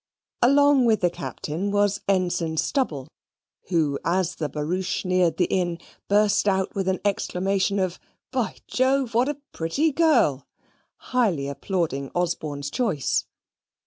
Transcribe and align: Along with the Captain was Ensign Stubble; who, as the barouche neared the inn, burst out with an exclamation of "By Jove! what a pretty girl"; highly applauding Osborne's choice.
Along 0.41 0.85
with 0.85 1.01
the 1.01 1.11
Captain 1.11 1.69
was 1.69 2.01
Ensign 2.07 2.57
Stubble; 2.57 3.07
who, 3.69 3.99
as 4.03 4.33
the 4.37 4.49
barouche 4.49 5.05
neared 5.05 5.37
the 5.37 5.45
inn, 5.45 5.77
burst 6.07 6.47
out 6.47 6.73
with 6.73 6.87
an 6.87 6.99
exclamation 7.05 7.77
of 7.77 7.99
"By 8.31 8.55
Jove! 8.65 9.13
what 9.13 9.29
a 9.29 9.37
pretty 9.51 9.91
girl"; 9.91 10.47
highly 11.13 11.47
applauding 11.47 12.09
Osborne's 12.15 12.71
choice. 12.71 13.25